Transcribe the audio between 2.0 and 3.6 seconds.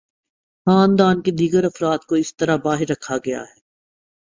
کو اس طرح باہر رکھا گیا ہے۔